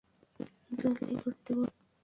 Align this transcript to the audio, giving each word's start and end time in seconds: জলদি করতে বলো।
জলদি 0.79 1.15
করতে 1.23 1.51
বলো। 1.55 1.71